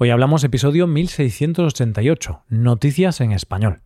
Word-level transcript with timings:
Hoy 0.00 0.10
hablamos 0.10 0.44
episodio 0.44 0.86
1688, 0.86 2.44
Noticias 2.48 3.20
en 3.20 3.32
Español. 3.32 3.80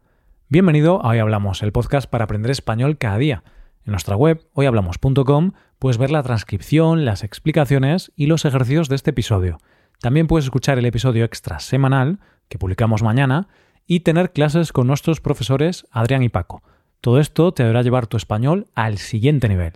Bienvenido 0.51 1.03
a 1.03 1.09
Hoy 1.09 1.21
Hablamos, 1.21 1.63
el 1.63 1.73
podcast 1.73 2.07
para 2.07 2.25
aprender 2.25 2.51
español 2.51 2.99
cada 2.99 3.17
día. 3.17 3.45
En 3.87 3.93
nuestra 3.93 4.15
web, 4.15 4.47
hoyhablamos.com, 4.53 5.53
puedes 5.79 5.97
ver 5.97 6.11
la 6.11 6.23
transcripción, 6.23 7.07
las 7.07 7.25
explicaciones 7.25 8.13
y 8.15 8.27
los 8.27 8.45
ejercicios 8.45 8.91
de 8.91 8.97
este 8.97 9.09
episodio. 9.09 9.57
También 10.03 10.27
puedes 10.27 10.45
escuchar 10.45 10.79
el 10.79 10.85
episodio 10.85 11.25
extra 11.25 11.61
semanal, 11.61 12.19
que 12.51 12.59
publicamos 12.59 13.03
mañana, 13.03 13.49
y 13.87 14.01
tener 14.01 14.33
clases 14.33 14.71
con 14.75 14.87
nuestros 14.87 15.23
profesores 15.23 15.87
Adrián 15.91 16.23
y 16.23 16.29
Paco. 16.29 16.63
Todo 17.01 17.21
esto 17.21 17.53
te 17.53 17.63
deberá 17.63 17.81
llevar 17.81 18.07
tu 18.07 18.19
español 18.19 18.67
al 18.75 18.99
siguiente 18.99 19.49
nivel. 19.49 19.73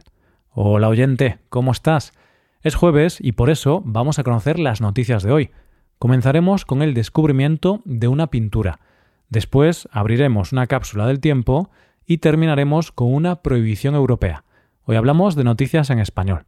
Hola 0.50 0.90
oyente, 0.90 1.38
¿cómo 1.48 1.72
estás? 1.72 2.12
Es 2.60 2.74
jueves 2.74 3.22
y 3.22 3.32
por 3.32 3.48
eso 3.48 3.80
vamos 3.86 4.18
a 4.18 4.22
conocer 4.22 4.58
las 4.58 4.82
noticias 4.82 5.22
de 5.22 5.32
hoy. 5.32 5.50
Comenzaremos 5.98 6.64
con 6.64 6.82
el 6.82 6.92
descubrimiento 6.92 7.80
de 7.84 8.08
una 8.08 8.26
pintura. 8.26 8.80
Después 9.28 9.88
abriremos 9.90 10.52
una 10.52 10.66
cápsula 10.66 11.06
del 11.06 11.20
tiempo 11.20 11.70
y 12.04 12.18
terminaremos 12.18 12.92
con 12.92 13.12
una 13.12 13.42
prohibición 13.42 13.94
europea. 13.94 14.44
Hoy 14.84 14.96
hablamos 14.96 15.34
de 15.34 15.44
noticias 15.44 15.90
en 15.90 15.98
español. 15.98 16.44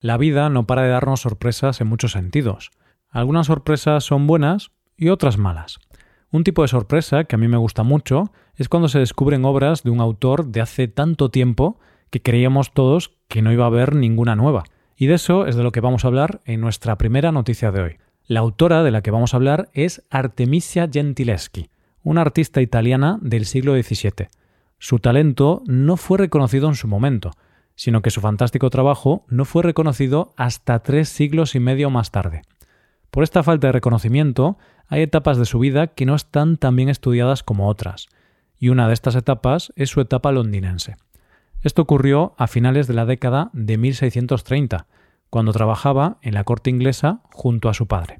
La 0.00 0.16
vida 0.16 0.48
no 0.48 0.66
para 0.66 0.82
de 0.82 0.88
darnos 0.88 1.20
sorpresas 1.20 1.80
en 1.80 1.86
muchos 1.86 2.12
sentidos. 2.12 2.72
Algunas 3.08 3.46
sorpresas 3.46 4.02
son 4.02 4.26
buenas 4.26 4.72
y 4.96 5.08
otras 5.08 5.38
malas. 5.38 5.78
Un 6.32 6.42
tipo 6.42 6.62
de 6.62 6.68
sorpresa 6.68 7.24
que 7.24 7.36
a 7.36 7.38
mí 7.38 7.46
me 7.46 7.56
gusta 7.56 7.84
mucho 7.84 8.32
es 8.56 8.68
cuando 8.68 8.88
se 8.88 8.98
descubren 8.98 9.44
obras 9.44 9.84
de 9.84 9.90
un 9.90 10.00
autor 10.00 10.46
de 10.46 10.60
hace 10.60 10.88
tanto 10.88 11.30
tiempo 11.30 11.78
que 12.10 12.20
creíamos 12.20 12.72
todos 12.72 13.16
que 13.28 13.42
no 13.42 13.52
iba 13.52 13.64
a 13.64 13.68
haber 13.68 13.94
ninguna 13.94 14.34
nueva. 14.34 14.64
Y 14.96 15.06
de 15.06 15.14
eso 15.14 15.46
es 15.46 15.56
de 15.56 15.62
lo 15.62 15.72
que 15.72 15.80
vamos 15.80 16.04
a 16.04 16.08
hablar 16.08 16.40
en 16.44 16.60
nuestra 16.60 16.96
primera 16.96 17.32
noticia 17.32 17.72
de 17.72 17.82
hoy. 17.82 17.96
La 18.26 18.40
autora 18.40 18.82
de 18.82 18.90
la 18.90 19.02
que 19.02 19.10
vamos 19.10 19.34
a 19.34 19.36
hablar 19.36 19.68
es 19.72 20.02
Artemisia 20.10 20.88
Gentileschi, 20.90 21.68
una 22.02 22.20
artista 22.20 22.60
italiana 22.60 23.18
del 23.20 23.46
siglo 23.46 23.74
XVII. 23.74 24.28
Su 24.78 24.98
talento 24.98 25.62
no 25.66 25.96
fue 25.96 26.18
reconocido 26.18 26.68
en 26.68 26.74
su 26.74 26.88
momento, 26.88 27.32
sino 27.74 28.02
que 28.02 28.10
su 28.10 28.20
fantástico 28.20 28.70
trabajo 28.70 29.24
no 29.28 29.44
fue 29.44 29.62
reconocido 29.62 30.34
hasta 30.36 30.80
tres 30.80 31.08
siglos 31.08 31.54
y 31.54 31.60
medio 31.60 31.90
más 31.90 32.10
tarde. 32.10 32.42
Por 33.10 33.24
esta 33.24 33.42
falta 33.42 33.68
de 33.68 33.72
reconocimiento, 33.72 34.58
hay 34.88 35.02
etapas 35.02 35.38
de 35.38 35.44
su 35.44 35.58
vida 35.58 35.88
que 35.88 36.06
no 36.06 36.14
están 36.14 36.56
tan 36.56 36.76
bien 36.76 36.88
estudiadas 36.88 37.42
como 37.42 37.68
otras, 37.68 38.08
y 38.58 38.68
una 38.68 38.88
de 38.88 38.94
estas 38.94 39.16
etapas 39.16 39.72
es 39.76 39.90
su 39.90 40.00
etapa 40.00 40.32
londinense. 40.32 40.96
Esto 41.62 41.82
ocurrió 41.82 42.34
a 42.38 42.48
finales 42.48 42.86
de 42.88 42.94
la 42.94 43.06
década 43.06 43.50
de 43.52 43.78
1630, 43.78 44.86
cuando 45.30 45.52
trabajaba 45.52 46.18
en 46.20 46.34
la 46.34 46.44
corte 46.44 46.70
inglesa 46.70 47.20
junto 47.32 47.68
a 47.68 47.74
su 47.74 47.86
padre. 47.86 48.18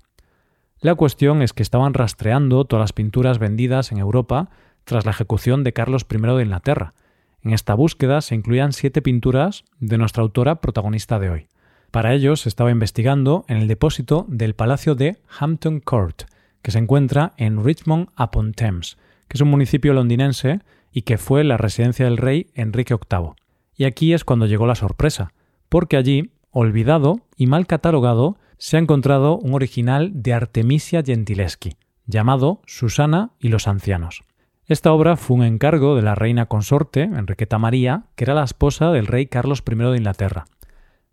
La 0.80 0.94
cuestión 0.94 1.42
es 1.42 1.52
que 1.52 1.62
estaban 1.62 1.94
rastreando 1.94 2.64
todas 2.64 2.82
las 2.82 2.92
pinturas 2.92 3.38
vendidas 3.38 3.92
en 3.92 3.98
Europa 3.98 4.50
tras 4.84 5.04
la 5.04 5.10
ejecución 5.10 5.64
de 5.64 5.72
Carlos 5.72 6.06
I 6.10 6.16
de 6.18 6.42
Inglaterra. 6.42 6.94
En 7.42 7.52
esta 7.52 7.74
búsqueda 7.74 8.20
se 8.20 8.34
incluían 8.34 8.72
siete 8.72 9.02
pinturas 9.02 9.64
de 9.78 9.98
nuestra 9.98 10.22
autora 10.22 10.60
protagonista 10.60 11.18
de 11.18 11.30
hoy. 11.30 11.48
Para 11.90 12.14
ello 12.14 12.36
se 12.36 12.48
estaba 12.48 12.70
investigando 12.70 13.44
en 13.48 13.58
el 13.58 13.68
depósito 13.68 14.24
del 14.28 14.54
Palacio 14.54 14.94
de 14.94 15.18
Hampton 15.38 15.80
Court, 15.80 16.22
que 16.62 16.70
se 16.70 16.78
encuentra 16.78 17.32
en 17.36 17.62
Richmond 17.64 18.08
upon 18.18 18.52
Thames, 18.52 18.96
que 19.28 19.36
es 19.36 19.40
un 19.40 19.50
municipio 19.50 19.92
londinense 19.92 20.60
y 20.92 21.02
que 21.02 21.18
fue 21.18 21.42
la 21.44 21.56
residencia 21.56 22.04
del 22.04 22.18
rey 22.18 22.50
Enrique 22.54 22.94
VIII. 22.94 23.32
Y 23.74 23.84
aquí 23.84 24.12
es 24.12 24.24
cuando 24.24 24.46
llegó 24.46 24.66
la 24.66 24.74
sorpresa, 24.74 25.32
porque 25.68 25.96
allí, 25.96 26.32
olvidado 26.50 27.20
y 27.36 27.46
mal 27.46 27.66
catalogado, 27.66 28.36
se 28.58 28.76
ha 28.76 28.80
encontrado 28.80 29.38
un 29.38 29.54
original 29.54 30.10
de 30.14 30.34
Artemisia 30.34 31.02
Gentileschi, 31.02 31.76
llamado 32.06 32.60
Susana 32.66 33.32
y 33.38 33.48
los 33.48 33.66
ancianos. 33.66 34.22
Esta 34.66 34.92
obra 34.92 35.16
fue 35.16 35.36
un 35.38 35.44
encargo 35.44 35.96
de 35.96 36.02
la 36.02 36.14
reina 36.14 36.46
consorte, 36.46 37.02
Enriqueta 37.02 37.58
María, 37.58 38.04
que 38.14 38.24
era 38.24 38.34
la 38.34 38.44
esposa 38.44 38.92
del 38.92 39.06
rey 39.06 39.26
Carlos 39.26 39.62
I 39.68 39.74
de 39.74 39.96
Inglaterra. 39.96 40.44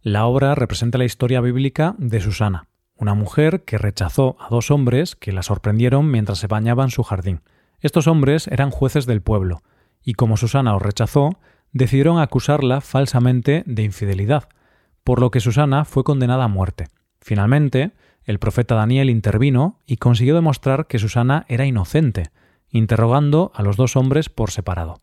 La 0.01 0.27
obra 0.27 0.55
representa 0.55 0.97
la 0.97 1.05
historia 1.05 1.41
bíblica 1.41 1.95
de 1.97 2.21
Susana, 2.21 2.67
una 2.95 3.15
mujer 3.15 3.63
que 3.65 3.77
rechazó 3.77 4.37
a 4.39 4.49
dos 4.49 4.71
hombres 4.71 5.15
que 5.15 5.31
la 5.31 5.41
sorprendieron 5.41 6.11
mientras 6.11 6.37
se 6.37 6.47
bañaba 6.47 6.83
en 6.83 6.91
su 6.91 7.03
jardín. 7.03 7.41
Estos 7.81 8.07
hombres 8.07 8.47
eran 8.47 8.71
jueces 8.71 9.05
del 9.05 9.21
pueblo, 9.21 9.61
y 10.03 10.13
como 10.13 10.37
Susana 10.37 10.75
os 10.75 10.81
rechazó, 10.81 11.39
decidieron 11.71 12.19
acusarla 12.19 12.81
falsamente 12.81 13.63
de 13.65 13.83
infidelidad, 13.83 14.49
por 15.03 15.19
lo 15.19 15.31
que 15.31 15.39
Susana 15.39 15.85
fue 15.85 16.03
condenada 16.03 16.45
a 16.45 16.49
muerte. 16.49 16.87
Finalmente, 17.21 17.91
el 18.23 18.39
profeta 18.39 18.75
Daniel 18.75 19.09
intervino 19.09 19.79
y 19.85 19.97
consiguió 19.97 20.35
demostrar 20.35 20.87
que 20.87 20.99
Susana 20.99 21.45
era 21.47 21.65
inocente, 21.65 22.31
interrogando 22.69 23.51
a 23.55 23.63
los 23.63 23.77
dos 23.77 23.95
hombres 23.95 24.29
por 24.29 24.51
separado. 24.51 25.01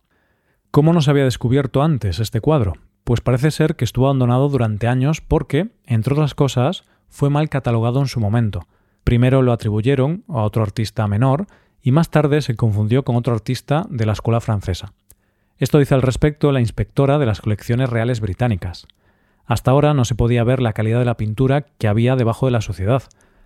¿Cómo 0.70 0.92
no 0.92 1.00
se 1.00 1.10
había 1.10 1.24
descubierto 1.24 1.82
antes 1.82 2.20
este 2.20 2.40
cuadro? 2.40 2.74
Pues 3.04 3.20
parece 3.20 3.50
ser 3.50 3.76
que 3.76 3.84
estuvo 3.84 4.06
abandonado 4.06 4.48
durante 4.48 4.88
años 4.88 5.20
porque, 5.20 5.70
entre 5.84 6.14
otras 6.14 6.34
cosas, 6.34 6.84
fue 7.08 7.30
mal 7.30 7.48
catalogado 7.48 8.00
en 8.00 8.08
su 8.08 8.20
momento. 8.20 8.66
Primero 9.04 9.42
lo 9.42 9.52
atribuyeron 9.52 10.24
a 10.28 10.42
otro 10.42 10.62
artista 10.62 11.06
menor 11.06 11.46
y 11.86 11.92
más 11.92 12.10
tarde 12.10 12.42
se 12.42 12.56
confundió 12.56 13.04
con 13.04 13.14
otro 13.14 13.32
artista 13.32 13.86
de 13.88 14.06
la 14.06 14.12
escuela 14.12 14.40
francesa. 14.40 14.92
Esto 15.56 15.78
dice 15.78 15.94
al 15.94 16.02
respecto 16.02 16.50
la 16.50 16.58
inspectora 16.58 17.16
de 17.16 17.26
las 17.26 17.40
colecciones 17.40 17.88
reales 17.88 18.18
británicas. 18.18 18.88
Hasta 19.44 19.70
ahora 19.70 19.94
no 19.94 20.04
se 20.04 20.16
podía 20.16 20.42
ver 20.42 20.60
la 20.60 20.72
calidad 20.72 20.98
de 20.98 21.04
la 21.04 21.16
pintura 21.16 21.60
que 21.60 21.86
había 21.86 22.16
debajo 22.16 22.46
de 22.46 22.50
la 22.50 22.60
sociedad. 22.60 23.04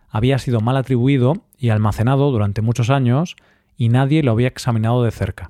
Había 0.09 0.39
sido 0.39 0.63
mal 0.63 0.79
atribuido 0.79 1.45
y 1.59 1.69
almacenado 1.69 2.31
durante 2.31 2.63
muchos 2.63 2.89
años 2.89 3.37
y 3.77 3.91
nadie 3.91 4.23
lo 4.23 4.33
había 4.33 4.49
examinado 4.49 5.05
de 5.05 5.11
cerca. 5.11 5.49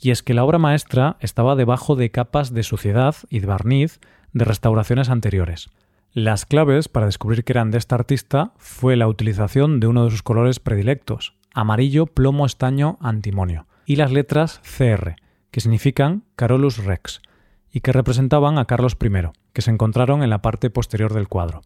Y 0.00 0.10
es 0.10 0.22
que 0.22 0.32
la 0.32 0.42
obra 0.42 0.56
maestra 0.56 1.18
estaba 1.20 1.56
debajo 1.56 1.94
de 1.94 2.10
capas 2.10 2.54
de 2.54 2.62
suciedad 2.62 3.16
y 3.28 3.40
de 3.40 3.48
barniz 3.48 4.00
de 4.32 4.46
restauraciones 4.46 5.10
anteriores. 5.10 5.68
Las 6.14 6.46
claves 6.46 6.88
para 6.88 7.04
descubrir 7.04 7.44
que 7.44 7.52
eran 7.52 7.70
de 7.70 7.76
esta 7.76 7.96
artista 7.96 8.54
fue 8.56 8.96
la 8.96 9.08
utilización 9.08 9.78
de 9.78 9.88
uno 9.88 10.06
de 10.06 10.10
sus 10.10 10.22
colores 10.22 10.58
predilectos, 10.58 11.34
amarillo, 11.54 12.06
plomo, 12.06 12.46
estaño, 12.46 12.98
antimonio, 13.00 13.66
y 13.86 13.96
las 13.96 14.12
letras 14.12 14.60
CR, 14.62 15.16
que 15.50 15.60
significan 15.60 16.24
Carolus 16.36 16.84
Rex, 16.84 17.22
y 17.72 17.80
que 17.80 17.92
representaban 17.92 18.58
a 18.58 18.64
Carlos 18.64 18.96
I, 19.00 19.10
que 19.52 19.62
se 19.62 19.70
encontraron 19.70 20.22
en 20.22 20.30
la 20.30 20.42
parte 20.42 20.70
posterior 20.70 21.14
del 21.14 21.28
cuadro. 21.28 21.62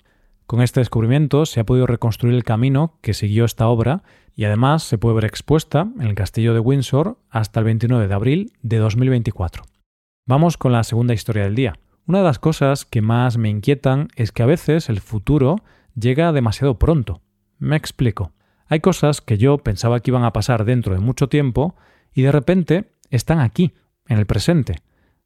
Con 0.47 0.61
este 0.61 0.81
descubrimiento 0.81 1.47
se 1.47 1.61
ha 1.61 1.65
podido 1.65 1.87
reconstruir 1.87 2.35
el 2.35 2.45
camino 2.45 2.99
que 3.01 3.15
siguió 3.15 3.47
esta 3.47 3.67
obra 3.69 4.03
y 4.37 4.45
además 4.45 4.83
se 4.83 4.99
puede 4.99 5.15
ver 5.15 5.25
expuesta 5.25 5.89
en 5.99 6.07
el 6.07 6.15
castillo 6.15 6.53
de 6.53 6.61
Windsor 6.61 7.19
hasta 7.31 7.61
el 7.61 7.65
29 7.65 8.09
de 8.09 8.15
abril 8.15 8.53
de 8.61 8.77
2024. 8.77 9.63
Vamos 10.27 10.59
con 10.59 10.73
la 10.73 10.85
segunda 10.85 11.15
historia 11.15 11.45
del 11.45 11.55
día. 11.55 11.75
Una 12.07 12.19
de 12.19 12.25
las 12.25 12.39
cosas 12.39 12.85
que 12.85 13.01
más 13.01 13.39
me 13.39 13.49
inquietan 13.49 14.09
es 14.17 14.33
que 14.33 14.43
a 14.43 14.47
veces 14.47 14.91
el 14.91 15.01
futuro 15.01 15.57
llega 15.95 16.33
demasiado 16.33 16.79
pronto. 16.79 17.23
Me 17.59 17.77
explico. 17.77 18.33
Hay 18.67 18.81
cosas 18.81 19.21
que 19.21 19.39
yo 19.39 19.59
pensaba 19.59 20.01
que 20.01 20.11
iban 20.11 20.25
a 20.25 20.33
pasar 20.33 20.65
dentro 20.65 20.95
de 20.95 21.01
mucho 21.01 21.29
tiempo 21.29 21.75
y 22.15 22.23
de 22.23 22.33
repente 22.33 22.93
están 23.11 23.41
aquí, 23.41 23.73
en 24.07 24.19
el 24.19 24.27
presente. 24.27 24.77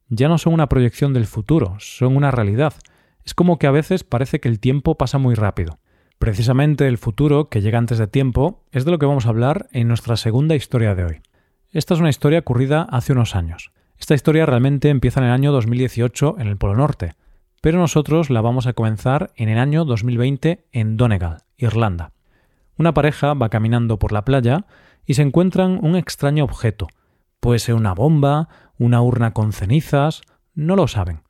Ya 0.09 0.27
no 0.27 0.37
son 0.37 0.53
una 0.53 0.69
proyección 0.69 1.13
del 1.13 1.25
futuro, 1.25 1.75
son 1.79 2.15
una 2.15 2.31
realidad. 2.31 2.73
Es 3.25 3.33
como 3.33 3.59
que 3.59 3.67
a 3.67 3.71
veces 3.71 4.03
parece 4.03 4.39
que 4.39 4.49
el 4.49 4.59
tiempo 4.59 4.95
pasa 4.95 5.17
muy 5.17 5.35
rápido. 5.35 5.79
Precisamente 6.17 6.87
el 6.87 6.97
futuro, 6.97 7.49
que 7.49 7.61
llega 7.61 7.77
antes 7.77 7.97
de 7.97 8.07
tiempo, 8.07 8.63
es 8.71 8.85
de 8.85 8.91
lo 8.91 8.99
que 8.99 9.05
vamos 9.05 9.25
a 9.25 9.29
hablar 9.29 9.69
en 9.71 9.87
nuestra 9.87 10.17
segunda 10.17 10.55
historia 10.55 10.95
de 10.95 11.05
hoy. 11.05 11.21
Esta 11.71 11.93
es 11.93 11.99
una 11.99 12.09
historia 12.09 12.39
ocurrida 12.39 12.81
hace 12.89 13.13
unos 13.13 13.35
años. 13.35 13.71
Esta 13.97 14.15
historia 14.15 14.45
realmente 14.45 14.89
empieza 14.89 15.19
en 15.19 15.27
el 15.27 15.33
año 15.33 15.51
2018 15.51 16.37
en 16.39 16.47
el 16.47 16.57
Polo 16.57 16.75
Norte, 16.75 17.13
pero 17.61 17.77
nosotros 17.77 18.29
la 18.29 18.41
vamos 18.41 18.65
a 18.65 18.73
comenzar 18.73 19.31
en 19.35 19.49
el 19.49 19.59
año 19.59 19.85
2020 19.85 20.65
en 20.71 20.97
Donegal, 20.97 21.43
Irlanda. 21.57 22.11
Una 22.79 22.93
pareja 22.93 23.33
va 23.33 23.49
caminando 23.49 23.99
por 23.99 24.13
la 24.13 24.23
playa 24.23 24.65
y 25.05 25.15
se 25.15 25.21
encuentran 25.21 25.79
un 25.83 25.97
extraño 25.97 26.45
objeto. 26.45 26.87
Puede 27.41 27.59
ser 27.59 27.75
una 27.75 27.93
bomba, 27.93 28.47
una 28.77 29.01
urna 29.01 29.33
con 29.33 29.51
cenizas, 29.51 30.21
no 30.55 30.77
lo 30.77 30.87
saben. 30.87 31.23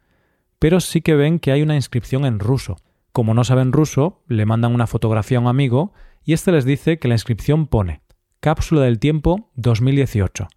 Pero 0.60 0.80
sí 0.80 1.02
que 1.02 1.16
ven 1.16 1.40
que 1.40 1.52
hay 1.52 1.64
una 1.64 1.74
inscripción 1.74 2.26
en 2.26 2.38
ruso. 2.38 2.78
Como 3.12 3.34
no 3.34 3.44
saben 3.44 3.72
ruso, 3.74 4.22
le 4.28 4.46
mandan 4.46 4.76
una 4.76 4.86
fotografía 4.86 5.40
a 5.40 5.42
un 5.42 5.48
amigo 5.48 5.92
y 6.24 6.34
éste 6.34 6.52
les 6.52 6.66
dice 6.66 7.00
que 7.00 7.08
la 7.08 7.16
inscripción 7.16 7.66
pone 7.66 8.02
Cápsula 8.42 8.82
del 8.82 9.00
tiempo 9.00 9.50
2018. 9.56 10.48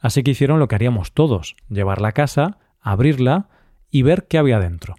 Así 0.00 0.22
que 0.22 0.32
hicieron 0.32 0.58
lo 0.58 0.68
que 0.68 0.74
haríamos 0.74 1.12
todos, 1.12 1.56
llevarla 1.70 2.08
a 2.08 2.12
casa, 2.12 2.58
abrirla 2.82 3.48
y 3.90 4.02
ver 4.02 4.26
qué 4.28 4.36
había 4.36 4.60
dentro. 4.60 4.96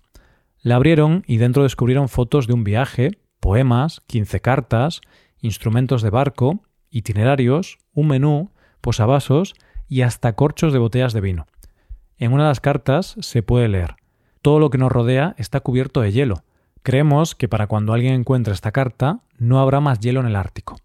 La 0.64 0.78
abrieron 0.78 1.24
y 1.28 1.38
dentro 1.38 1.62
descubrieron 1.62 2.10
fotos 2.10 2.48
de 2.48 2.54
un 2.54 2.64
viaje, 2.64 3.12
poemas, 3.40 4.02
15 4.08 4.42
cartas 4.42 5.02
instrumentos 5.42 6.02
de 6.02 6.10
barco, 6.10 6.62
itinerarios, 6.90 7.80
un 7.94 8.08
menú, 8.08 8.52
posavasos 8.82 9.56
y 9.88 10.02
hasta 10.02 10.34
corchos 10.34 10.74
de 10.74 10.80
botellas 10.80 11.14
de 11.14 11.22
vino. 11.22 11.48
En 12.18 12.34
una 12.34 12.44
de 12.44 12.50
las 12.50 12.60
cartas 12.60 13.16
se 13.20 13.44
puede 13.44 13.68
leer 13.68 13.96
Todo 14.42 14.60
lo 14.60 14.70
que 14.70 14.78
nos 14.78 14.92
rodea 14.92 15.36
está 15.38 15.60
cubierto 15.60 16.02
de 16.02 16.12
hielo. 16.12 16.44
Creemos 16.82 17.36
que 17.36 17.48
para 17.48 17.68
cuando 17.68 17.94
alguien 17.94 18.14
encuentre 18.14 18.54
esta 18.54 18.72
carta 18.72 19.20
no 19.38 19.60
habrá 19.60 19.80
más 19.82 20.00
hielo 20.00 20.22
en 20.22 20.28
el 20.28 20.36
Ártico. 20.36 20.78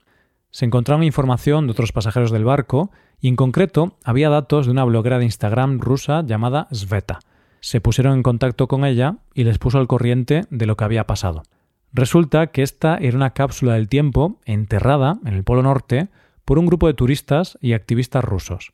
Se 0.50 0.64
encontraron 0.64 1.05
información 1.05 1.66
de 1.66 1.72
otros 1.72 1.93
pasajeros 1.93 2.31
del 2.31 2.44
barco 2.44 2.90
y 3.20 3.28
en 3.28 3.37
concreto 3.37 3.96
había 4.05 4.28
datos 4.28 4.66
de 4.66 4.72
una 4.72 4.84
bloguera 4.84 5.19
de 5.19 5.25
Instagram 5.25 5.78
rusa 5.78 6.22
llamada 6.26 6.66
Sveta. 6.72 7.20
Se 7.60 7.81
pusieron 7.81 8.14
en 8.14 8.22
contacto 8.22 8.66
con 8.66 8.84
ella 8.84 9.19
y 9.32 9.44
les 9.44 9.58
puso 9.58 9.78
al 9.78 9.87
corriente 9.87 10.44
de 10.50 10.66
lo 10.66 10.76
que 10.76 10.84
había 10.84 11.06
pasado. 11.06 11.44
Resulta 11.93 12.47
que 12.49 12.62
esta 12.62 12.97
era 12.97 13.17
una 13.17 13.35
cápsula 13.35 13.75
del 13.75 13.89
tiempo 13.89 14.41
enterrada 14.47 15.19
en 15.27 15.35
el 15.35 15.44
Polo 15.44 15.62
Norte 15.62 16.09
por 16.44 16.59
un 16.59 16.67
grupo 16.67 16.87
de 16.87 16.94
turistas 16.94 17.59
y 17.61 17.75
activistas 17.75 18.25
rusos. 18.25 18.73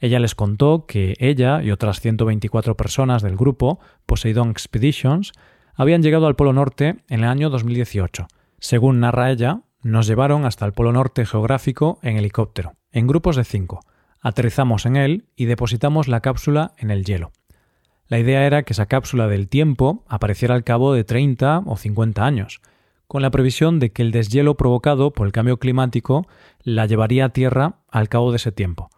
Ella 0.00 0.20
les 0.20 0.34
contó 0.34 0.86
que 0.86 1.16
ella 1.18 1.62
y 1.62 1.70
otras 1.70 2.00
124 2.00 2.76
personas 2.76 3.22
del 3.22 3.36
grupo 3.36 3.80
Poseidon 4.06 4.50
Expeditions 4.50 5.32
habían 5.74 6.02
llegado 6.02 6.26
al 6.26 6.36
Polo 6.36 6.52
Norte 6.52 7.02
en 7.08 7.20
el 7.20 7.28
año 7.28 7.50
2018. 7.50 8.28
Según 8.60 9.00
narra 9.00 9.30
ella, 9.30 9.62
nos 9.82 10.06
llevaron 10.06 10.44
hasta 10.44 10.66
el 10.66 10.72
Polo 10.72 10.92
Norte 10.92 11.24
geográfico 11.24 11.98
en 12.02 12.16
helicóptero, 12.16 12.74
en 12.92 13.06
grupos 13.06 13.36
de 13.36 13.44
cinco. 13.44 13.80
Aterrizamos 14.20 14.86
en 14.86 14.96
él 14.96 15.28
y 15.36 15.46
depositamos 15.46 16.06
la 16.06 16.20
cápsula 16.20 16.72
en 16.76 16.90
el 16.90 17.04
hielo. 17.04 17.32
La 18.08 18.18
idea 18.18 18.46
era 18.46 18.62
que 18.62 18.72
esa 18.72 18.86
cápsula 18.86 19.28
del 19.28 19.48
tiempo 19.48 20.02
apareciera 20.08 20.54
al 20.54 20.64
cabo 20.64 20.94
de 20.94 21.04
30 21.04 21.64
o 21.66 21.76
50 21.76 22.24
años, 22.24 22.62
con 23.06 23.20
la 23.20 23.30
previsión 23.30 23.78
de 23.80 23.92
que 23.92 24.00
el 24.00 24.12
deshielo 24.12 24.56
provocado 24.56 25.12
por 25.12 25.26
el 25.26 25.32
cambio 25.32 25.58
climático 25.58 26.26
la 26.62 26.86
llevaría 26.86 27.26
a 27.26 27.28
tierra 27.30 27.80
al 27.90 28.08
cabo 28.08 28.32
de 28.32 28.36
ese 28.36 28.50
tiempo. 28.50 28.88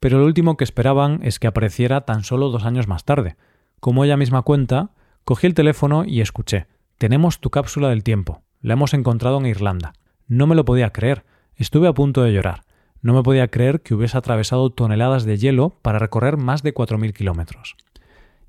Pero 0.00 0.18
lo 0.18 0.24
último 0.24 0.56
que 0.56 0.64
esperaban 0.64 1.20
es 1.22 1.38
que 1.38 1.46
apareciera 1.46 2.06
tan 2.06 2.24
solo 2.24 2.48
dos 2.48 2.64
años 2.64 2.88
más 2.88 3.04
tarde. 3.04 3.36
Como 3.78 4.04
ella 4.04 4.16
misma 4.16 4.40
cuenta, 4.40 4.90
cogí 5.24 5.46
el 5.46 5.54
teléfono 5.54 6.04
y 6.06 6.22
escuché 6.22 6.66
Tenemos 6.96 7.40
tu 7.40 7.50
cápsula 7.50 7.90
del 7.90 8.02
tiempo. 8.02 8.42
La 8.62 8.72
hemos 8.72 8.94
encontrado 8.94 9.38
en 9.38 9.46
Irlanda. 9.46 9.92
No 10.28 10.46
me 10.46 10.54
lo 10.54 10.64
podía 10.64 10.90
creer. 10.90 11.24
Estuve 11.56 11.88
a 11.88 11.92
punto 11.92 12.22
de 12.22 12.32
llorar. 12.32 12.62
No 13.02 13.12
me 13.12 13.22
podía 13.22 13.48
creer 13.48 13.82
que 13.82 13.94
hubiese 13.94 14.16
atravesado 14.16 14.70
toneladas 14.70 15.26
de 15.26 15.36
hielo 15.36 15.78
para 15.82 15.98
recorrer 15.98 16.38
más 16.38 16.62
de 16.62 16.72
4.000 16.72 17.12
kilómetros 17.12 17.76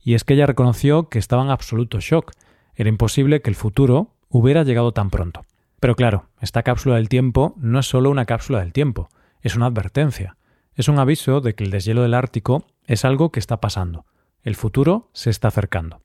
y 0.07 0.13
es 0.13 0.23
que 0.23 0.35
ella 0.35 0.45
reconoció 0.45 1.09
que 1.09 1.19
estaba 1.19 1.43
en 1.43 1.49
absoluto 1.49 1.99
shock. 1.99 2.31
Era 2.75 2.87
imposible 2.87 3.41
que 3.41 3.49
el 3.49 3.57
futuro 3.57 4.15
hubiera 4.29 4.63
llegado 4.63 4.93
tan 4.93 5.09
pronto. 5.09 5.41
Pero 5.81 5.95
claro, 5.95 6.29
esta 6.39 6.63
cápsula 6.63 6.95
del 6.95 7.09
tiempo 7.09 7.55
no 7.57 7.77
es 7.77 7.87
solo 7.87 8.09
una 8.09 8.23
cápsula 8.23 8.61
del 8.61 8.71
tiempo, 8.71 9.09
es 9.41 9.57
una 9.57 9.65
advertencia. 9.65 10.37
Es 10.75 10.87
un 10.87 10.97
aviso 10.97 11.41
de 11.41 11.55
que 11.55 11.65
el 11.65 11.71
deshielo 11.71 12.03
del 12.03 12.13
Ártico 12.13 12.65
es 12.85 13.03
algo 13.03 13.33
que 13.33 13.41
está 13.41 13.59
pasando. 13.59 14.05
El 14.43 14.55
futuro 14.55 15.09
se 15.11 15.29
está 15.29 15.49
acercando. 15.49 15.99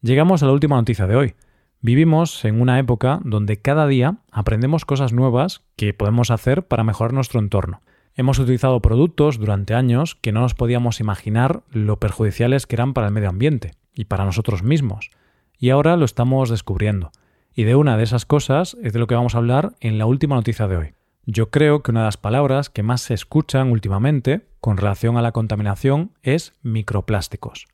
Llegamos 0.00 0.42
a 0.42 0.46
la 0.46 0.52
última 0.52 0.76
noticia 0.76 1.06
de 1.06 1.16
hoy. 1.16 1.34
Vivimos 1.82 2.46
en 2.46 2.62
una 2.62 2.78
época 2.78 3.20
donde 3.24 3.60
cada 3.60 3.86
día 3.86 4.20
aprendemos 4.32 4.86
cosas 4.86 5.12
nuevas 5.12 5.64
que 5.76 5.92
podemos 5.92 6.30
hacer 6.30 6.66
para 6.66 6.82
mejorar 6.82 7.12
nuestro 7.12 7.40
entorno. 7.40 7.82
Hemos 8.16 8.38
utilizado 8.38 8.80
productos 8.80 9.38
durante 9.38 9.74
años 9.74 10.14
que 10.14 10.30
no 10.30 10.40
nos 10.40 10.54
podíamos 10.54 11.00
imaginar 11.00 11.64
lo 11.72 11.98
perjudiciales 11.98 12.64
que 12.66 12.76
eran 12.76 12.94
para 12.94 13.08
el 13.08 13.12
medio 13.12 13.28
ambiente 13.28 13.72
y 13.92 14.04
para 14.04 14.24
nosotros 14.24 14.62
mismos. 14.62 15.10
Y 15.58 15.70
ahora 15.70 15.96
lo 15.96 16.04
estamos 16.04 16.48
descubriendo. 16.48 17.10
Y 17.56 17.64
de 17.64 17.74
una 17.74 17.96
de 17.96 18.04
esas 18.04 18.24
cosas 18.24 18.76
es 18.84 18.92
de 18.92 19.00
lo 19.00 19.08
que 19.08 19.16
vamos 19.16 19.34
a 19.34 19.38
hablar 19.38 19.74
en 19.80 19.98
la 19.98 20.06
última 20.06 20.36
noticia 20.36 20.68
de 20.68 20.76
hoy. 20.76 20.94
Yo 21.26 21.50
creo 21.50 21.82
que 21.82 21.90
una 21.90 22.00
de 22.00 22.06
las 22.06 22.16
palabras 22.16 22.70
que 22.70 22.84
más 22.84 23.00
se 23.00 23.14
escuchan 23.14 23.72
últimamente 23.72 24.46
con 24.60 24.76
relación 24.76 25.16
a 25.16 25.22
la 25.22 25.32
contaminación 25.32 26.12
es 26.22 26.52
microplásticos. 26.62 27.66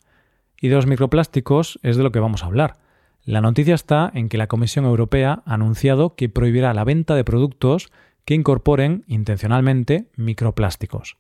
Y 0.58 0.68
de 0.68 0.76
los 0.76 0.86
microplásticos 0.86 1.78
es 1.82 1.98
de 1.98 2.02
lo 2.02 2.12
que 2.12 2.20
vamos 2.20 2.42
a 2.42 2.46
hablar. 2.46 2.78
La 3.24 3.42
noticia 3.42 3.74
está 3.74 4.10
en 4.14 4.30
que 4.30 4.38
la 4.38 4.46
Comisión 4.46 4.86
Europea 4.86 5.42
ha 5.44 5.54
anunciado 5.54 6.14
que 6.14 6.30
prohibirá 6.30 6.72
la 6.72 6.84
venta 6.84 7.14
de 7.14 7.24
productos 7.24 7.92
que 8.24 8.34
incorporen 8.34 9.04
intencionalmente 9.06 10.06
microplásticos. 10.16 11.16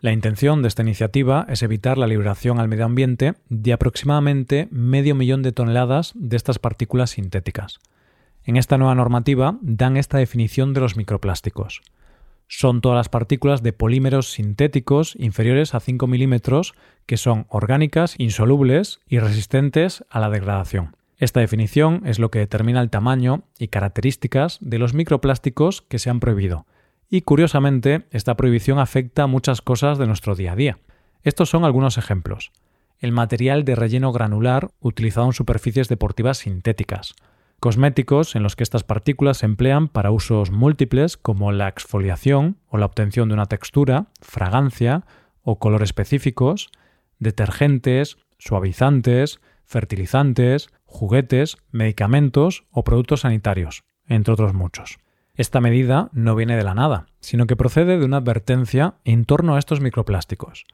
La 0.00 0.12
intención 0.12 0.62
de 0.62 0.68
esta 0.68 0.82
iniciativa 0.82 1.46
es 1.48 1.62
evitar 1.62 1.96
la 1.96 2.08
liberación 2.08 2.58
al 2.58 2.66
medio 2.66 2.86
ambiente 2.86 3.34
de 3.48 3.72
aproximadamente 3.72 4.66
medio 4.72 5.14
millón 5.14 5.42
de 5.42 5.52
toneladas 5.52 6.12
de 6.16 6.36
estas 6.36 6.58
partículas 6.58 7.10
sintéticas. 7.10 7.78
En 8.44 8.56
esta 8.56 8.78
nueva 8.78 8.96
normativa 8.96 9.58
dan 9.60 9.96
esta 9.96 10.18
definición 10.18 10.74
de 10.74 10.80
los 10.80 10.96
microplásticos. 10.96 11.82
Son 12.48 12.80
todas 12.80 12.96
las 12.96 13.08
partículas 13.08 13.62
de 13.62 13.72
polímeros 13.72 14.32
sintéticos 14.32 15.14
inferiores 15.18 15.74
a 15.74 15.80
5 15.80 16.06
milímetros 16.08 16.74
que 17.06 17.16
son 17.16 17.46
orgánicas, 17.48 18.16
insolubles 18.18 19.00
y 19.08 19.20
resistentes 19.20 20.04
a 20.10 20.18
la 20.18 20.30
degradación. 20.30 20.96
Esta 21.22 21.38
definición 21.38 22.02
es 22.04 22.18
lo 22.18 22.32
que 22.32 22.40
determina 22.40 22.80
el 22.80 22.90
tamaño 22.90 23.44
y 23.56 23.68
características 23.68 24.58
de 24.60 24.80
los 24.80 24.92
microplásticos 24.92 25.80
que 25.80 26.00
se 26.00 26.10
han 26.10 26.18
prohibido. 26.18 26.66
Y 27.08 27.20
curiosamente, 27.20 28.08
esta 28.10 28.36
prohibición 28.36 28.80
afecta 28.80 29.28
muchas 29.28 29.62
cosas 29.62 29.98
de 29.98 30.08
nuestro 30.08 30.34
día 30.34 30.50
a 30.50 30.56
día. 30.56 30.78
Estos 31.22 31.48
son 31.48 31.64
algunos 31.64 31.96
ejemplos. 31.96 32.50
El 32.98 33.12
material 33.12 33.64
de 33.64 33.76
relleno 33.76 34.10
granular 34.10 34.72
utilizado 34.80 35.26
en 35.26 35.32
superficies 35.32 35.86
deportivas 35.86 36.38
sintéticas. 36.38 37.14
Cosméticos 37.60 38.34
en 38.34 38.42
los 38.42 38.56
que 38.56 38.64
estas 38.64 38.82
partículas 38.82 39.36
se 39.36 39.46
emplean 39.46 39.86
para 39.86 40.10
usos 40.10 40.50
múltiples 40.50 41.16
como 41.16 41.52
la 41.52 41.68
exfoliación 41.68 42.56
o 42.68 42.78
la 42.78 42.86
obtención 42.86 43.28
de 43.28 43.34
una 43.34 43.46
textura, 43.46 44.06
fragancia 44.20 45.04
o 45.44 45.60
color 45.60 45.84
específicos. 45.84 46.72
Detergentes, 47.20 48.18
suavizantes, 48.38 49.38
fertilizantes, 49.64 50.68
juguetes, 50.84 51.56
medicamentos 51.70 52.64
o 52.70 52.84
productos 52.84 53.20
sanitarios, 53.20 53.84
entre 54.06 54.34
otros 54.34 54.54
muchos. 54.54 54.98
Esta 55.34 55.60
medida 55.60 56.10
no 56.12 56.34
viene 56.34 56.56
de 56.56 56.64
la 56.64 56.74
nada, 56.74 57.06
sino 57.20 57.46
que 57.46 57.56
procede 57.56 57.98
de 57.98 58.04
una 58.04 58.18
advertencia 58.18 58.96
en 59.04 59.24
torno 59.24 59.54
a 59.54 59.58
estos 59.58 59.80
microplásticos. 59.80 60.64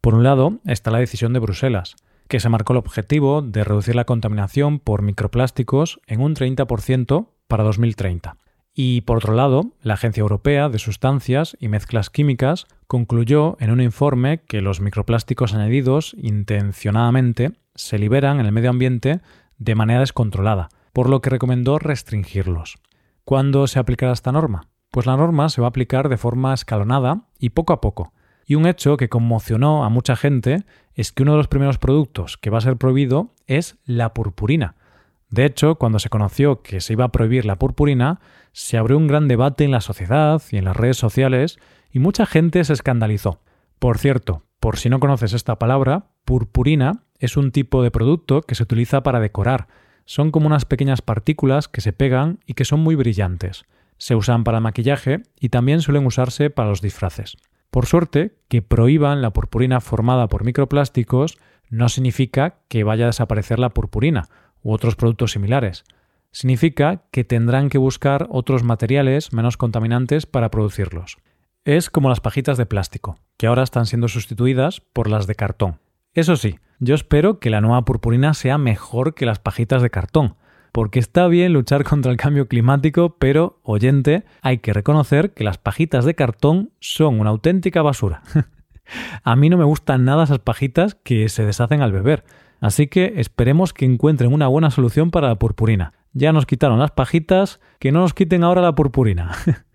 Por 0.00 0.14
un 0.14 0.24
lado 0.24 0.58
está 0.64 0.90
la 0.90 0.98
decisión 0.98 1.32
de 1.32 1.38
Bruselas, 1.38 1.96
que 2.28 2.40
se 2.40 2.48
marcó 2.48 2.72
el 2.72 2.78
objetivo 2.78 3.42
de 3.42 3.64
reducir 3.64 3.94
la 3.94 4.04
contaminación 4.04 4.80
por 4.80 5.02
microplásticos 5.02 6.00
en 6.06 6.20
un 6.20 6.34
30% 6.34 7.28
para 7.46 7.64
2030. 7.64 8.36
Y 8.80 9.00
por 9.00 9.16
otro 9.16 9.34
lado, 9.34 9.72
la 9.82 9.94
Agencia 9.94 10.20
Europea 10.20 10.68
de 10.68 10.78
Sustancias 10.78 11.56
y 11.58 11.66
Mezclas 11.66 12.10
Químicas 12.10 12.68
concluyó 12.86 13.56
en 13.58 13.72
un 13.72 13.80
informe 13.80 14.42
que 14.42 14.60
los 14.60 14.80
microplásticos 14.80 15.52
añadidos 15.52 16.14
intencionadamente 16.16 17.54
se 17.74 17.98
liberan 17.98 18.38
en 18.38 18.46
el 18.46 18.52
medio 18.52 18.70
ambiente 18.70 19.20
de 19.58 19.74
manera 19.74 19.98
descontrolada, 19.98 20.68
por 20.92 21.10
lo 21.10 21.20
que 21.20 21.30
recomendó 21.30 21.80
restringirlos. 21.80 22.76
¿Cuándo 23.24 23.66
se 23.66 23.80
aplicará 23.80 24.12
esta 24.12 24.30
norma? 24.30 24.68
Pues 24.92 25.06
la 25.06 25.16
norma 25.16 25.48
se 25.48 25.60
va 25.60 25.66
a 25.66 25.70
aplicar 25.70 26.08
de 26.08 26.16
forma 26.16 26.54
escalonada 26.54 27.22
y 27.36 27.50
poco 27.50 27.72
a 27.72 27.80
poco. 27.80 28.12
Y 28.46 28.54
un 28.54 28.68
hecho 28.68 28.96
que 28.96 29.08
conmocionó 29.08 29.82
a 29.82 29.88
mucha 29.88 30.14
gente 30.14 30.62
es 30.94 31.10
que 31.10 31.24
uno 31.24 31.32
de 31.32 31.38
los 31.38 31.48
primeros 31.48 31.78
productos 31.78 32.36
que 32.36 32.50
va 32.50 32.58
a 32.58 32.60
ser 32.60 32.76
prohibido 32.76 33.34
es 33.48 33.76
la 33.86 34.14
purpurina. 34.14 34.76
De 35.30 35.44
hecho, 35.44 35.74
cuando 35.74 35.98
se 35.98 36.08
conoció 36.08 36.62
que 36.62 36.80
se 36.80 36.94
iba 36.94 37.04
a 37.04 37.12
prohibir 37.12 37.44
la 37.44 37.56
purpurina, 37.56 38.20
se 38.52 38.78
abrió 38.78 38.96
un 38.96 39.06
gran 39.06 39.28
debate 39.28 39.64
en 39.64 39.70
la 39.70 39.80
sociedad 39.80 40.42
y 40.50 40.56
en 40.56 40.64
las 40.64 40.76
redes 40.76 40.96
sociales 40.96 41.58
y 41.92 41.98
mucha 41.98 42.26
gente 42.26 42.64
se 42.64 42.72
escandalizó. 42.72 43.40
Por 43.78 43.98
cierto, 43.98 44.42
por 44.60 44.78
si 44.78 44.88
no 44.88 45.00
conoces 45.00 45.34
esta 45.34 45.58
palabra, 45.58 46.06
purpurina 46.24 47.04
es 47.18 47.36
un 47.36 47.52
tipo 47.52 47.82
de 47.82 47.90
producto 47.90 48.42
que 48.42 48.54
se 48.54 48.62
utiliza 48.62 49.02
para 49.02 49.20
decorar. 49.20 49.68
Son 50.04 50.30
como 50.30 50.46
unas 50.46 50.64
pequeñas 50.64 51.02
partículas 51.02 51.68
que 51.68 51.82
se 51.82 51.92
pegan 51.92 52.40
y 52.46 52.54
que 52.54 52.64
son 52.64 52.80
muy 52.80 52.94
brillantes. 52.94 53.66
Se 53.98 54.14
usan 54.14 54.44
para 54.44 54.60
maquillaje 54.60 55.22
y 55.38 55.50
también 55.50 55.82
suelen 55.82 56.06
usarse 56.06 56.50
para 56.50 56.70
los 56.70 56.80
disfraces. 56.80 57.36
Por 57.70 57.86
suerte, 57.86 58.36
que 58.48 58.62
prohíban 58.62 59.20
la 59.20 59.32
purpurina 59.32 59.80
formada 59.80 60.28
por 60.28 60.44
microplásticos 60.44 61.36
no 61.68 61.90
significa 61.90 62.60
que 62.68 62.84
vaya 62.84 63.04
a 63.04 63.08
desaparecer 63.08 63.58
la 63.58 63.70
purpurina 63.70 64.28
u 64.62 64.72
otros 64.72 64.96
productos 64.96 65.32
similares. 65.32 65.84
Significa 66.30 67.02
que 67.10 67.24
tendrán 67.24 67.68
que 67.68 67.78
buscar 67.78 68.26
otros 68.30 68.62
materiales 68.62 69.32
menos 69.32 69.56
contaminantes 69.56 70.26
para 70.26 70.50
producirlos. 70.50 71.18
Es 71.64 71.90
como 71.90 72.08
las 72.08 72.20
pajitas 72.20 72.58
de 72.58 72.66
plástico, 72.66 73.18
que 73.36 73.46
ahora 73.46 73.62
están 73.62 73.86
siendo 73.86 74.08
sustituidas 74.08 74.80
por 74.80 75.08
las 75.08 75.26
de 75.26 75.34
cartón. 75.34 75.80
Eso 76.14 76.36
sí, 76.36 76.58
yo 76.80 76.94
espero 76.94 77.38
que 77.40 77.50
la 77.50 77.60
nueva 77.60 77.84
purpurina 77.84 78.34
sea 78.34 78.58
mejor 78.58 79.14
que 79.14 79.26
las 79.26 79.38
pajitas 79.38 79.82
de 79.82 79.90
cartón, 79.90 80.36
porque 80.72 80.98
está 80.98 81.26
bien 81.28 81.52
luchar 81.52 81.84
contra 81.84 82.12
el 82.12 82.18
cambio 82.18 82.48
climático, 82.48 83.16
pero, 83.18 83.60
oyente, 83.62 84.24
hay 84.42 84.58
que 84.58 84.72
reconocer 84.72 85.32
que 85.34 85.44
las 85.44 85.58
pajitas 85.58 86.04
de 86.04 86.14
cartón 86.14 86.70
son 86.80 87.20
una 87.20 87.30
auténtica 87.30 87.82
basura. 87.82 88.22
A 89.22 89.36
mí 89.36 89.50
no 89.50 89.58
me 89.58 89.64
gustan 89.64 90.04
nada 90.04 90.24
esas 90.24 90.38
pajitas 90.38 90.94
que 90.94 91.28
se 91.28 91.44
deshacen 91.44 91.82
al 91.82 91.92
beber, 91.92 92.24
así 92.60 92.86
que 92.86 93.14
esperemos 93.16 93.72
que 93.72 93.84
encuentren 93.84 94.32
una 94.32 94.48
buena 94.48 94.70
solución 94.70 95.10
para 95.10 95.28
la 95.28 95.38
purpurina. 95.38 95.92
Ya 96.12 96.32
nos 96.32 96.46
quitaron 96.46 96.78
las 96.78 96.90
pajitas, 96.90 97.60
que 97.78 97.92
no 97.92 98.00
nos 98.00 98.14
quiten 98.14 98.44
ahora 98.44 98.62
la 98.62 98.74
purpurina. 98.74 99.32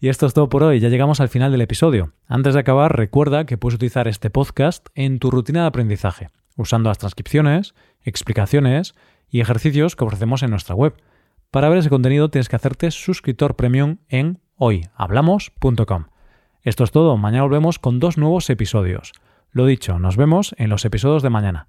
Y 0.00 0.08
esto 0.08 0.26
es 0.26 0.34
todo 0.34 0.48
por 0.48 0.62
hoy, 0.62 0.80
ya 0.80 0.88
llegamos 0.88 1.20
al 1.20 1.28
final 1.28 1.50
del 1.50 1.60
episodio. 1.60 2.12
Antes 2.26 2.54
de 2.54 2.60
acabar, 2.60 2.96
recuerda 2.96 3.46
que 3.46 3.58
puedes 3.58 3.76
utilizar 3.76 4.08
este 4.08 4.30
podcast 4.30 4.86
en 4.94 5.18
tu 5.18 5.30
rutina 5.30 5.62
de 5.62 5.66
aprendizaje, 5.66 6.28
usando 6.56 6.88
las 6.88 6.98
transcripciones, 6.98 7.74
explicaciones 8.02 8.94
y 9.28 9.40
ejercicios 9.40 9.96
que 9.96 10.04
ofrecemos 10.04 10.42
en 10.42 10.50
nuestra 10.50 10.74
web. 10.74 10.94
Para 11.50 11.68
ver 11.68 11.78
ese 11.78 11.90
contenido 11.90 12.30
tienes 12.30 12.48
que 12.48 12.56
hacerte 12.56 12.90
suscriptor 12.90 13.56
premium 13.56 13.98
en 14.08 14.40
hoyhablamos.com. 14.56 16.06
Esto 16.62 16.84
es 16.84 16.90
todo, 16.90 17.16
mañana 17.16 17.44
volvemos 17.44 17.78
con 17.78 18.00
dos 18.00 18.18
nuevos 18.18 18.50
episodios. 18.50 19.12
Lo 19.50 19.66
dicho, 19.66 19.98
nos 19.98 20.16
vemos 20.16 20.54
en 20.58 20.70
los 20.70 20.84
episodios 20.84 21.22
de 21.22 21.30
mañana. 21.30 21.68